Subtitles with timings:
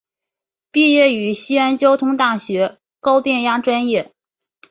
[0.71, 4.15] 毕业于西安交通大学高电压专业。